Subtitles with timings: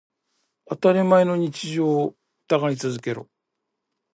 [0.65, 2.15] 当たり前の日常を
[2.47, 3.29] 疑い続けろ。